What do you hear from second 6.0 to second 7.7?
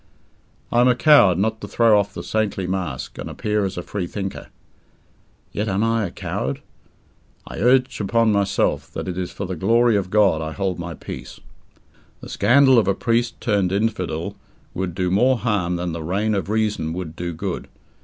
a coward? I